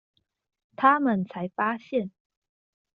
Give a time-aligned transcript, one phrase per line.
[0.75, 2.09] 他們才發現